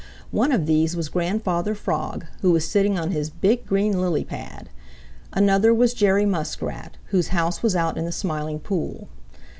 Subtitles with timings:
[0.31, 4.69] One of these was Grandfather Frog, who was sitting on his big, green, lily pad.
[5.31, 9.09] Another was Jerry Muskrat, whose house was out in the Smiling Pool.